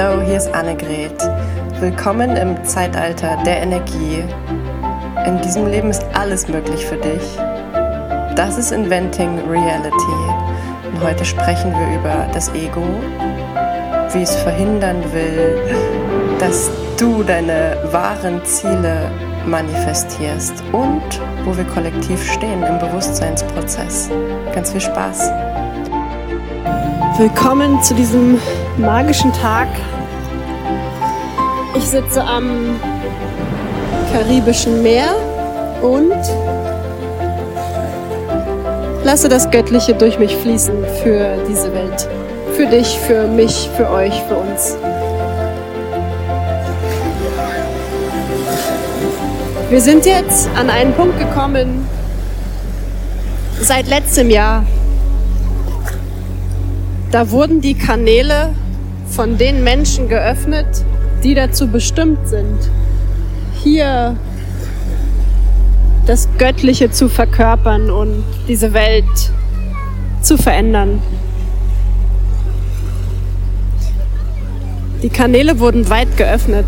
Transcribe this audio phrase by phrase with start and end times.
[0.00, 1.12] Hallo, hier ist Annegret.
[1.78, 4.24] Willkommen im Zeitalter der Energie.
[5.26, 7.36] In diesem Leben ist alles möglich für dich.
[8.34, 10.16] Das ist Inventing Reality.
[10.90, 12.82] Und heute sprechen wir über das Ego,
[14.14, 15.58] wie es verhindern will,
[16.38, 19.10] dass du deine wahren Ziele
[19.44, 24.08] manifestierst und wo wir kollektiv stehen im Bewusstseinsprozess.
[24.54, 25.30] Ganz viel Spaß!
[27.18, 28.38] Willkommen zu diesem
[28.80, 29.68] magischen Tag.
[31.76, 32.80] Ich sitze am
[34.12, 35.14] Karibischen Meer
[35.82, 36.12] und
[39.04, 42.08] lasse das Göttliche durch mich fließen für diese Welt.
[42.54, 44.76] Für dich, für mich, für euch, für uns.
[49.70, 51.86] Wir sind jetzt an einen Punkt gekommen,
[53.60, 54.64] seit letztem Jahr,
[57.10, 58.54] da wurden die Kanäle
[59.10, 60.66] von den Menschen geöffnet,
[61.22, 62.70] die dazu bestimmt sind,
[63.62, 64.16] hier
[66.06, 69.04] das Göttliche zu verkörpern und diese Welt
[70.22, 71.02] zu verändern.
[75.02, 76.66] Die Kanäle wurden weit geöffnet.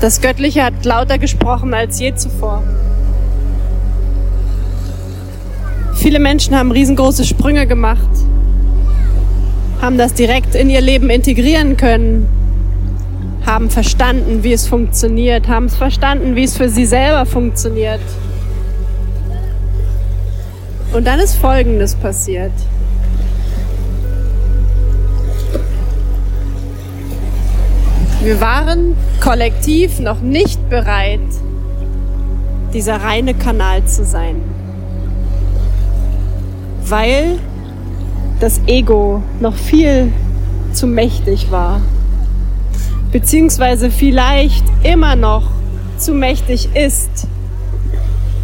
[0.00, 2.62] Das Göttliche hat lauter gesprochen als je zuvor.
[5.94, 8.08] Viele Menschen haben riesengroße Sprünge gemacht,
[9.80, 12.28] haben das direkt in ihr Leben integrieren können,
[13.46, 18.00] haben verstanden, wie es funktioniert, haben es verstanden, wie es für sie selber funktioniert.
[20.92, 22.52] Und dann ist Folgendes passiert.
[28.22, 31.20] Wir waren kollektiv noch nicht bereit,
[32.74, 34.42] dieser reine Kanal zu sein
[36.90, 37.38] weil
[38.40, 40.12] das Ego noch viel
[40.72, 41.80] zu mächtig war,
[43.12, 45.50] beziehungsweise vielleicht immer noch
[45.96, 47.26] zu mächtig ist.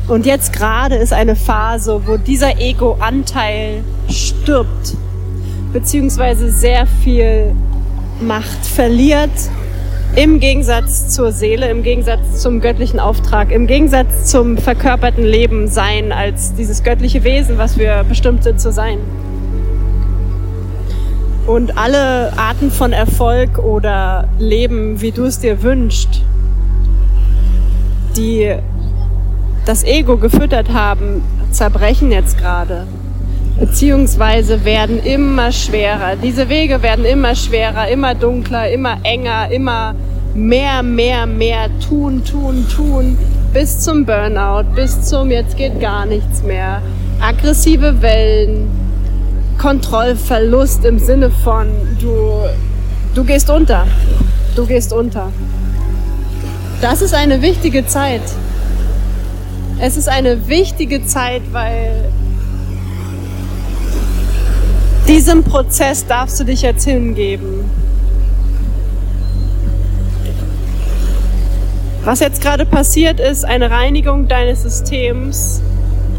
[0.08, 4.96] Und jetzt gerade ist eine Phase, wo dieser Ego-Anteil stirbt,
[5.72, 7.54] beziehungsweise sehr viel
[8.20, 9.30] Macht verliert
[10.16, 16.12] im Gegensatz zur Seele, im Gegensatz zum göttlichen Auftrag, im Gegensatz zum verkörperten Leben sein
[16.12, 18.98] als dieses göttliche Wesen, was wir bestimmt sind zu sein.
[21.46, 26.22] Und alle Arten von Erfolg oder Leben, wie du es dir wünschst,
[28.16, 28.54] die
[29.66, 32.86] das Ego gefüttert haben, zerbrechen jetzt gerade.
[33.58, 36.16] Beziehungsweise werden immer schwerer.
[36.22, 39.94] Diese Wege werden immer schwerer, immer dunkler, immer enger, immer
[40.34, 43.18] mehr, mehr, mehr tun, tun, tun,
[43.52, 46.82] bis zum Burnout, bis zum jetzt geht gar nichts mehr.
[47.20, 48.68] Aggressive Wellen,
[49.58, 51.66] Kontrollverlust im Sinne von
[52.00, 52.44] du,
[53.14, 53.86] du gehst unter,
[54.56, 55.32] du gehst unter.
[56.80, 58.22] Das ist eine wichtige Zeit.
[59.80, 62.12] Es ist eine wichtige Zeit, weil
[65.08, 67.70] diesem Prozess darfst du dich jetzt hingeben.
[72.04, 75.62] Was jetzt gerade passiert ist, eine Reinigung deines Systems,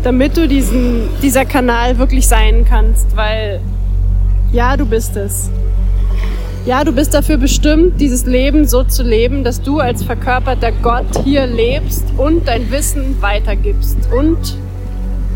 [0.06, 3.60] damit du diesen, dieser Kanal wirklich sein kannst, weil
[4.52, 5.50] ja, du bist es.
[6.68, 11.24] Ja, du bist dafür bestimmt, dieses Leben so zu leben, dass du als verkörperter Gott
[11.24, 14.38] hier lebst und dein Wissen weitergibst und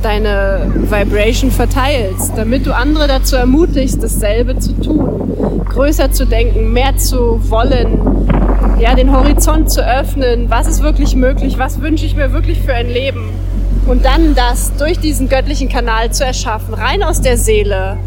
[0.04, 6.96] deine Vibration verteilst, damit du andere dazu ermutigst, dasselbe zu tun, größer zu denken, mehr
[6.96, 8.30] zu wollen,
[8.80, 12.76] ja, den Horizont zu öffnen, was ist wirklich möglich, was wünsche ich mir wirklich für
[12.76, 13.39] ein Leben
[13.90, 17.98] und dann das durch diesen göttlichen Kanal zu erschaffen, rein aus der Seele,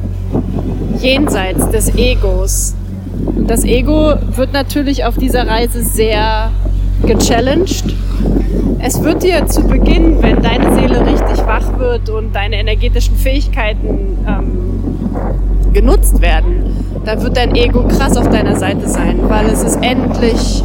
[1.00, 2.74] jenseits des Egos.
[3.26, 6.52] Und das Ego wird natürlich auf dieser Reise sehr
[7.04, 7.94] gechallenged.
[8.78, 14.18] Es wird dir zu Beginn, wenn deine Seele richtig wach wird und deine energetischen Fähigkeiten
[14.26, 16.62] ähm, genutzt werden,
[17.04, 20.62] da wird dein Ego krass auf deiner Seite sein, weil es ist endlich,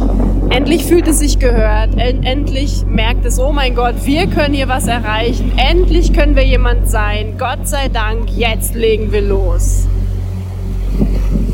[0.50, 4.86] endlich fühlt es sich gehört, endlich merkt es, oh mein Gott, wir können hier was
[4.86, 9.86] erreichen, endlich können wir jemand sein, Gott sei Dank, jetzt legen wir los.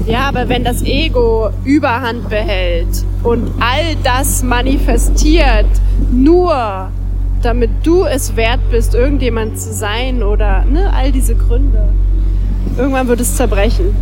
[0.06, 5.66] Ja, aber wenn das Ego Überhand behält und all das manifestiert,
[6.12, 6.90] nur
[7.42, 11.88] damit du es wert bist, irgendjemand zu sein oder ne, all diese Gründe,
[12.76, 13.94] irgendwann wird es zerbrechen.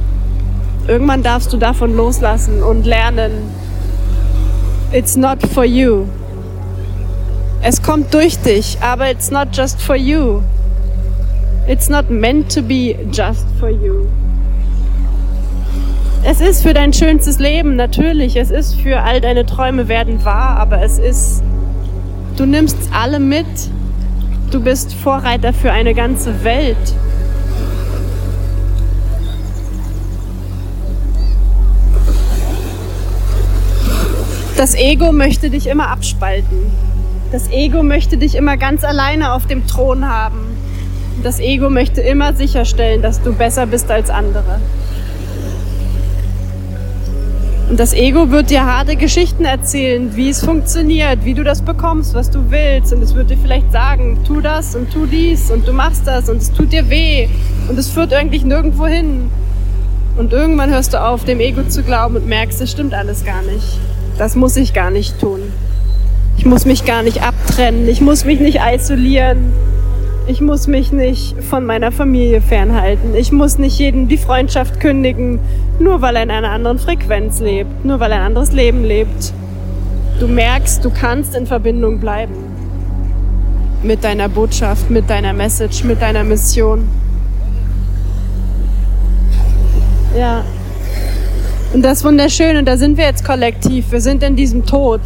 [0.89, 3.33] Irgendwann darfst du davon loslassen und lernen,
[4.93, 6.07] it's not for you.
[7.63, 10.43] Es kommt durch dich, aber it's not just for you.
[11.69, 14.09] It's not meant to be just for you.
[16.25, 18.37] Es ist für dein schönstes Leben, natürlich.
[18.37, 21.43] Es ist für all deine Träume werden wahr, aber es ist,
[22.37, 23.47] du nimmst alle mit.
[24.51, 26.77] Du bist Vorreiter für eine ganze Welt.
[34.63, 36.71] Das Ego möchte dich immer abspalten.
[37.33, 40.39] Das Ego möchte dich immer ganz alleine auf dem Thron haben.
[41.25, 44.61] Das Ego möchte immer sicherstellen, dass du besser bist als andere.
[47.71, 52.15] Und das Ego wird dir harte Geschichten erzählen, wie es funktioniert, wie du das bekommst,
[52.15, 52.93] was du willst.
[52.93, 56.29] Und es wird dir vielleicht sagen, tu das und tu dies und du machst das
[56.29, 57.29] und es tut dir weh
[57.69, 59.29] und es führt eigentlich nirgendwo hin.
[60.17, 63.43] Und irgendwann hörst du auf, dem Ego zu glauben und merkst, es stimmt alles gar
[63.43, 63.81] nicht.
[64.19, 65.41] Das muss ich gar nicht tun.
[66.37, 67.89] Ich muss mich gar nicht abtrennen.
[67.89, 69.53] Ich muss mich nicht isolieren.
[70.27, 73.15] Ich muss mich nicht von meiner Familie fernhalten.
[73.15, 75.41] Ich muss nicht jedem die Freundschaft kündigen,
[75.79, 79.33] nur weil er in einer anderen Frequenz lebt, nur weil er ein anderes Leben lebt.
[80.21, 82.35] Du merkst, du kannst in Verbindung bleiben
[83.83, 86.87] mit deiner Botschaft, mit deiner Message, mit deiner Mission.
[90.17, 90.45] Ja,
[91.73, 92.57] und das ist wunderschön.
[92.57, 93.91] Und da sind wir jetzt kollektiv.
[93.91, 95.01] Wir sind in diesem Tod.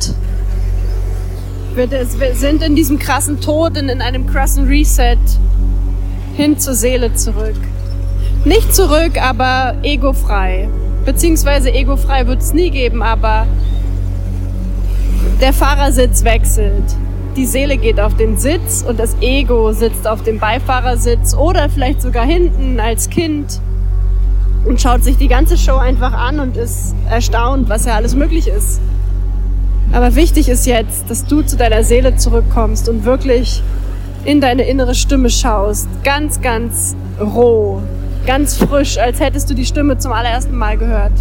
[1.75, 1.89] Wir
[2.35, 5.19] sind in diesem krassen Tod und in einem krassen Reset
[6.37, 7.57] hin zur Seele zurück.
[8.45, 10.69] Nicht zurück, aber egofrei.
[11.05, 13.47] Beziehungsweise egofrei wird es nie geben, aber
[15.41, 16.85] der Fahrersitz wechselt.
[17.37, 22.01] Die Seele geht auf den Sitz und das Ego sitzt auf dem Beifahrersitz oder vielleicht
[22.01, 23.61] sogar hinten als Kind
[24.67, 28.49] und schaut sich die ganze Show einfach an und ist erstaunt, was ja alles möglich
[28.49, 28.81] ist.
[29.93, 33.63] Aber wichtig ist jetzt, dass du zu deiner Seele zurückkommst und wirklich
[34.25, 35.89] in deine innere Stimme schaust.
[36.03, 37.81] Ganz, ganz roh,
[38.27, 41.12] ganz frisch, als hättest du die Stimme zum allerersten Mal gehört.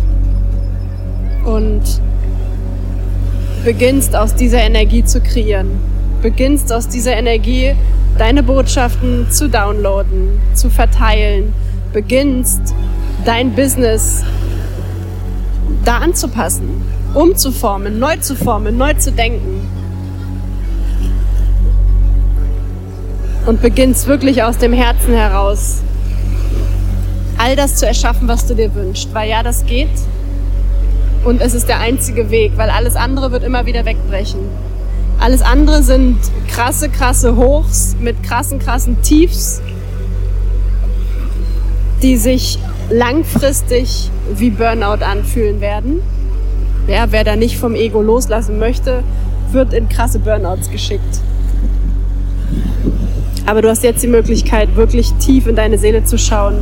[1.45, 1.83] Und
[3.63, 5.69] beginnst aus dieser Energie zu kreieren.
[6.23, 7.75] Beginnst aus dieser Energie
[8.17, 11.53] deine Botschaften zu downloaden, zu verteilen.
[11.93, 12.73] Beginnst
[13.25, 14.23] dein Business
[15.83, 16.83] da anzupassen,
[17.13, 19.67] umzuformen, neu zu formen, neu zu denken.
[23.45, 25.81] Und beginnst wirklich aus dem Herzen heraus
[27.37, 29.13] all das zu erschaffen, was du dir wünschst.
[29.13, 29.89] Weil ja, das geht.
[31.23, 34.39] Und es ist der einzige Weg, weil alles andere wird immer wieder wegbrechen.
[35.19, 36.17] Alles andere sind
[36.47, 39.61] krasse, krasse Hochs mit krassen, krassen Tiefs,
[42.01, 46.01] die sich langfristig wie Burnout anfühlen werden.
[46.87, 49.03] Ja, wer da nicht vom Ego loslassen möchte,
[49.51, 51.21] wird in krasse Burnouts geschickt.
[53.47, 56.57] Aber du hast jetzt die Möglichkeit, wirklich tief in deine Seele zu schauen,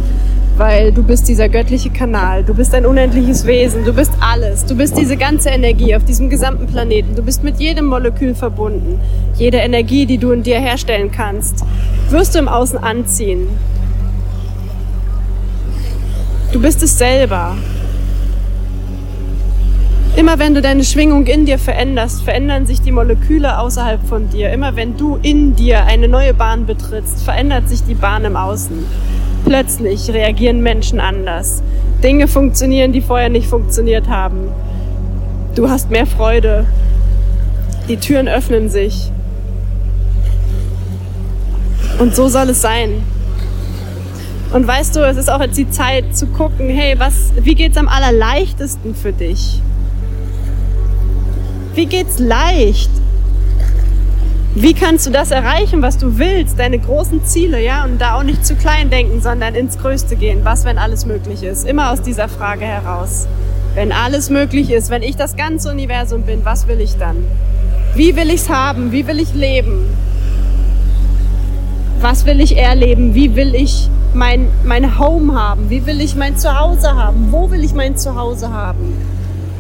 [0.58, 4.76] weil du bist dieser göttliche Kanal, du bist ein unendliches Wesen, du bist alles, du
[4.76, 9.00] bist diese ganze Energie auf diesem gesamten Planeten, du bist mit jedem Molekül verbunden.
[9.36, 11.64] Jede Energie, die du in dir herstellen kannst,
[12.10, 13.48] wirst du im Außen anziehen.
[16.54, 17.58] Du bist es selber.
[20.16, 24.54] Immer wenn du deine Schwingung in dir veränderst, verändern sich die Moleküle außerhalb von dir.
[24.54, 28.86] Immer wenn du in dir eine neue Bahn betrittst, verändert sich die Bahn im Außen.
[29.46, 31.64] Plötzlich reagieren Menschen anders.
[32.04, 34.50] Dinge funktionieren, die vorher nicht funktioniert haben.
[35.56, 36.68] Du hast mehr Freude.
[37.90, 39.12] Die Türen öffnen sich.
[41.98, 43.02] Und so soll es sein.
[44.54, 47.76] Und weißt du, es ist auch jetzt die Zeit zu gucken, hey, was, wie geht's
[47.76, 49.60] am allerleichtesten für dich?
[51.74, 52.92] Wie geht's leicht?
[54.54, 57.84] Wie kannst du das erreichen, was du willst, deine großen Ziele, ja?
[57.84, 60.42] Und da auch nicht zu klein denken, sondern ins Größte gehen.
[60.44, 61.68] Was, wenn alles möglich ist?
[61.68, 63.28] Immer aus dieser Frage heraus.
[63.74, 67.26] Wenn alles möglich ist, wenn ich das ganze Universum bin, was will ich dann?
[67.96, 68.92] Wie will ich's haben?
[68.92, 69.88] Wie will ich leben?
[72.00, 73.16] Was will ich erleben?
[73.16, 75.70] Wie will ich mein, mein Home haben?
[75.70, 77.28] Wie will ich mein Zuhause haben?
[77.32, 78.94] Wo will ich mein Zuhause haben?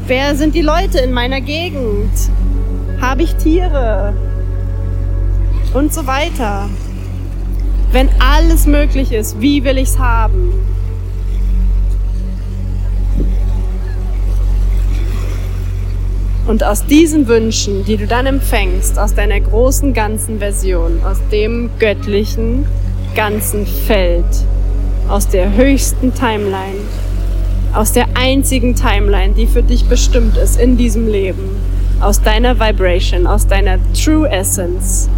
[0.05, 2.12] Wer sind die Leute in meiner Gegend?
[3.01, 4.13] Habe ich Tiere?
[5.74, 6.69] Und so weiter.
[7.91, 10.53] Wenn alles möglich ist, wie will ich es haben?
[16.45, 21.69] Und aus diesen Wünschen, die du dann empfängst, aus deiner großen ganzen Version, aus dem
[21.79, 22.65] göttlichen,
[23.15, 24.25] ganzen Feld,
[25.10, 26.79] aus der höchsten Timeline,
[27.74, 31.58] aus der einzigen Timeline, die für dich bestimmt ist in diesem Leben,
[32.00, 35.10] aus deiner Vibration, aus deiner True Essence.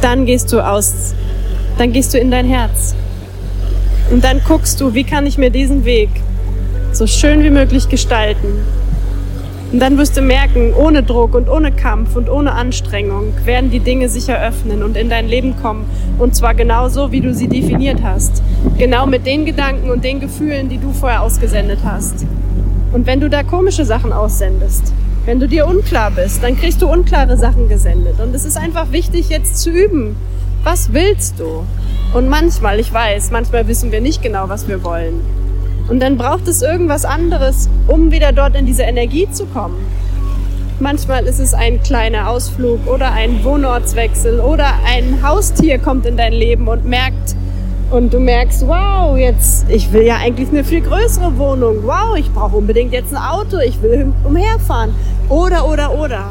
[0.00, 1.14] Dann gehst du aus,
[1.78, 2.94] dann gehst du in dein Herz.
[4.10, 6.08] Und dann guckst du, wie kann ich mir diesen Weg
[6.92, 8.48] so schön wie möglich gestalten.
[9.72, 13.78] Und dann wirst du merken, ohne Druck und ohne Kampf und ohne Anstrengung werden die
[13.78, 15.84] Dinge sich eröffnen und in dein Leben kommen.
[16.18, 18.42] Und zwar genau so, wie du sie definiert hast.
[18.78, 22.26] Genau mit den Gedanken und den Gefühlen, die du vorher ausgesendet hast.
[22.92, 24.92] Und wenn du da komische Sachen aussendest,
[25.24, 28.18] wenn du dir unklar bist, dann kriegst du unklare Sachen gesendet.
[28.18, 30.16] Und es ist einfach wichtig, jetzt zu üben.
[30.64, 31.64] Was willst du?
[32.12, 35.20] Und manchmal, ich weiß, manchmal wissen wir nicht genau, was wir wollen.
[35.90, 39.76] Und dann braucht es irgendwas anderes, um wieder dort in diese Energie zu kommen.
[40.78, 46.32] Manchmal ist es ein kleiner Ausflug oder ein Wohnortswechsel oder ein Haustier kommt in dein
[46.32, 47.34] Leben und merkt,
[47.90, 51.78] und du merkst, wow, jetzt, ich will ja eigentlich eine viel größere Wohnung.
[51.82, 54.94] Wow, ich brauche unbedingt jetzt ein Auto, ich will umherfahren.
[55.28, 56.30] Oder, oder, oder.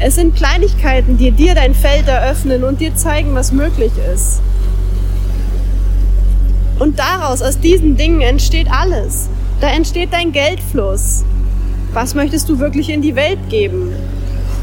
[0.00, 4.40] Es sind Kleinigkeiten, die dir dein Feld eröffnen und dir zeigen, was möglich ist.
[6.78, 9.28] Und daraus, aus diesen Dingen entsteht alles.
[9.60, 11.24] Da entsteht dein Geldfluss.
[11.92, 13.92] Was möchtest du wirklich in die Welt geben?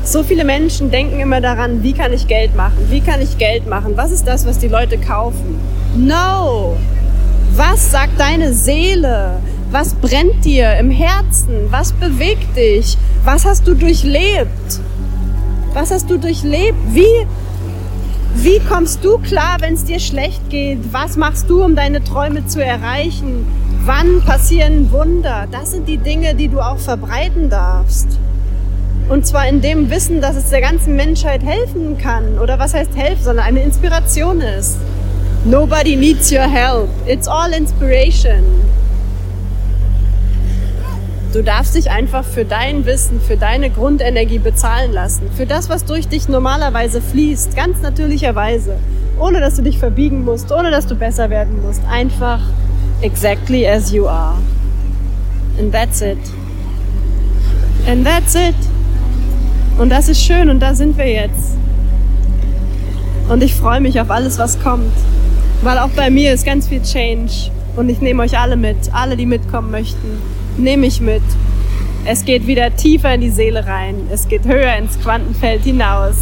[0.04, 2.78] So viele Menschen denken immer daran, wie kann ich Geld machen?
[2.90, 3.94] Wie kann ich Geld machen?
[3.96, 5.60] Was ist das, was die Leute kaufen?
[5.98, 6.78] No!
[7.56, 9.40] Was sagt deine Seele?
[9.72, 11.68] Was brennt dir im Herzen?
[11.72, 12.98] Was bewegt dich?
[13.24, 14.80] Was hast du durchlebt?
[15.74, 16.78] Was hast du durchlebt?
[16.92, 17.26] Wie
[18.44, 20.80] wie kommst du klar, wenn es dir schlecht geht?
[20.92, 23.48] Was machst du, um deine Träume zu erreichen?
[23.86, 25.48] Wann passieren Wunder?
[25.52, 28.08] Das sind die Dinge, die du auch verbreiten darfst.
[29.08, 32.40] Und zwar in dem Wissen, dass es der ganzen Menschheit helfen kann.
[32.40, 34.78] Oder was heißt helfen, sondern eine Inspiration ist.
[35.46, 36.90] Nobody needs your help.
[37.06, 38.65] It's all inspiration.
[41.36, 45.24] Du darfst dich einfach für dein Wissen, für deine Grundenergie bezahlen lassen.
[45.36, 48.78] Für das, was durch dich normalerweise fließt, ganz natürlicherweise.
[49.20, 51.82] Ohne dass du dich verbiegen musst, ohne dass du besser werden musst.
[51.92, 52.40] Einfach
[53.02, 54.38] exactly as you are.
[55.60, 56.18] And that's it.
[57.86, 58.56] And that's it.
[59.78, 61.58] Und das ist schön und da sind wir jetzt.
[63.28, 64.94] Und ich freue mich auf alles, was kommt.
[65.64, 67.52] Weil auch bei mir ist ganz viel Change.
[67.76, 71.24] Und ich nehme euch alle mit, alle, die mitkommen möchten nehme ich mit.
[72.06, 73.96] Es geht wieder tiefer in die Seele rein.
[74.12, 76.16] Es geht höher ins Quantenfeld hinaus.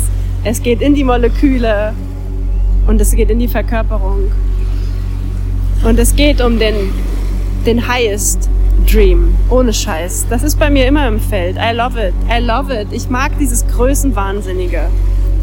[0.43, 1.93] Es geht in die Moleküle
[2.87, 4.31] und es geht in die Verkörperung.
[5.83, 6.75] Und es geht um den,
[7.65, 8.49] den highest
[8.91, 9.35] Dream.
[9.49, 10.27] Ohne Scheiß.
[10.29, 11.57] Das ist bei mir immer im Feld.
[11.57, 12.13] I love it.
[12.29, 12.87] I love it.
[12.91, 14.89] Ich mag dieses Größenwahnsinnige.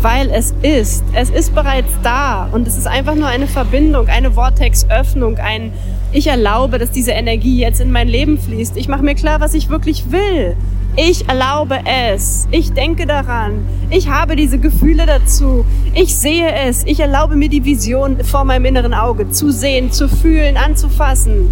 [0.03, 1.05] Weil es ist.
[1.15, 2.49] Es ist bereits da.
[2.53, 5.73] Und es ist einfach nur eine Verbindung, eine Vortexöffnung, ein
[6.13, 8.77] ich erlaube, dass diese Energie jetzt in mein Leben fließt.
[8.77, 10.57] Ich mache mir klar, was ich wirklich will.
[10.97, 12.49] Ich erlaube es.
[12.51, 13.65] Ich denke daran.
[13.91, 15.65] Ich habe diese Gefühle dazu.
[15.95, 16.85] Ich sehe es.
[16.85, 21.49] Ich erlaube mir die Vision vor meinem inneren Auge zu sehen, zu fühlen, anzufassen.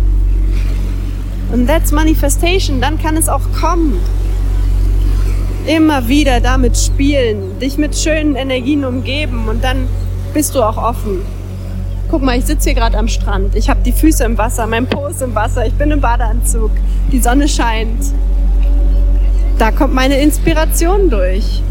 [1.52, 2.80] Und that's Manifestation.
[2.80, 4.00] Dann kann es auch kommen.
[5.68, 9.86] Immer wieder damit spielen, dich mit schönen Energien umgeben und dann
[10.32, 11.20] bist du auch offen.
[12.10, 13.54] Guck mal, ich sitze hier gerade am Strand.
[13.54, 16.70] Ich habe die Füße im Wasser, mein Po ist im Wasser, ich bin im Badeanzug.
[17.12, 18.02] Die Sonne scheint.
[19.58, 21.62] Da kommt meine Inspiration durch.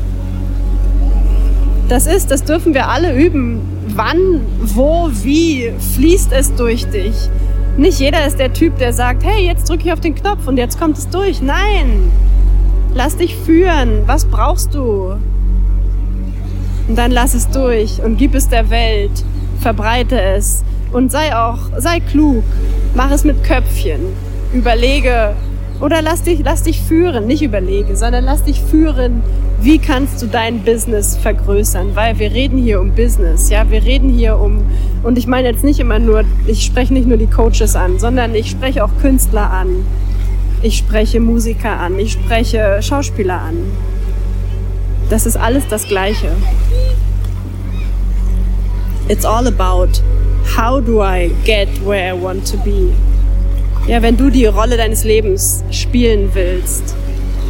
[1.90, 3.62] Das ist, das dürfen wir alle üben.
[3.96, 7.16] Wann, wo, wie fließt es durch dich?
[7.78, 10.58] Nicht jeder ist der Typ, der sagt, hey, jetzt drücke ich auf den Knopf und
[10.58, 11.42] jetzt kommt es durch.
[11.42, 12.12] Nein,
[12.98, 14.08] lass dich führen.
[14.08, 15.14] Was brauchst du?
[16.88, 19.24] Und dann lass es durch und gib es der Welt.
[19.60, 22.44] Verbreite es und sei auch, sei klug,
[22.96, 24.02] mach es mit Köpfchen,
[24.54, 25.34] überlege
[25.82, 29.22] oder lass dich, lass dich führen, nicht überlege, sondern lass dich führen,
[29.62, 34.10] wie kannst du dein Business vergrößern, weil wir reden hier um Business, ja, wir reden
[34.10, 34.62] hier um,
[35.04, 38.34] und ich meine jetzt nicht immer nur, ich spreche nicht nur die Coaches an, sondern
[38.34, 39.86] ich spreche auch Künstler an,
[40.62, 43.58] ich spreche Musiker an, ich spreche Schauspieler an.
[45.10, 46.32] Das ist alles das Gleiche.
[49.08, 50.02] It's all about
[50.58, 52.92] how do I get where I want to be.
[53.88, 56.96] Ja, wenn du die Rolle deines Lebens spielen willst,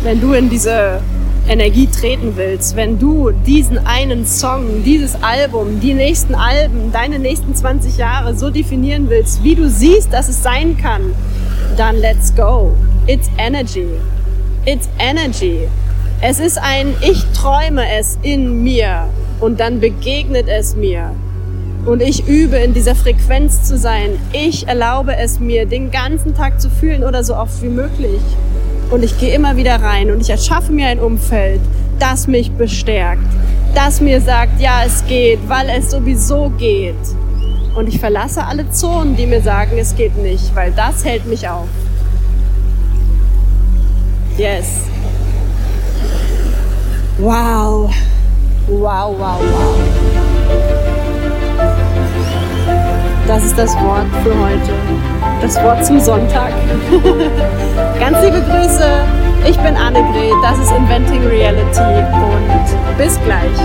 [0.03, 1.01] wenn du in diese
[1.49, 7.55] Energie treten willst, wenn du diesen einen Song, dieses Album, die nächsten Alben, deine nächsten
[7.55, 11.13] 20 Jahre so definieren willst, wie du siehst, dass es sein kann,
[11.77, 12.75] dann let's go.
[13.09, 13.87] It's energy.
[14.65, 15.69] It's energy.
[16.19, 19.07] Es ist ein Ich träume es in mir
[19.39, 21.11] und dann begegnet es mir.
[21.85, 24.19] Und ich übe in dieser Frequenz zu sein.
[24.33, 28.19] Ich erlaube es mir, den ganzen Tag zu fühlen oder so oft wie möglich.
[28.91, 31.61] Und ich gehe immer wieder rein und ich erschaffe mir ein Umfeld,
[31.99, 33.23] das mich bestärkt,
[33.73, 36.95] das mir sagt, ja, es geht, weil es sowieso geht.
[37.73, 41.47] Und ich verlasse alle Zonen, die mir sagen, es geht nicht, weil das hält mich
[41.47, 41.69] auf.
[44.37, 44.87] Yes.
[47.17, 47.89] Wow.
[48.67, 49.75] Wow, wow, wow.
[53.25, 54.73] Das ist das Wort für heute.
[55.41, 56.51] Das Wort zum Sonntag.
[57.99, 58.87] Ganz liebe Grüße.
[59.49, 60.35] Ich bin Annegret.
[60.43, 63.57] Das ist Inventing Reality und bis gleich.